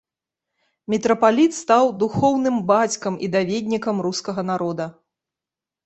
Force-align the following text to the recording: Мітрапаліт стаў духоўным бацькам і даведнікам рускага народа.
Мітрапаліт 0.93 1.51
стаў 1.61 1.91
духоўным 2.05 2.57
бацькам 2.73 3.13
і 3.27 3.33
даведнікам 3.39 4.05
рускага 4.11 4.41
народа. 4.53 4.93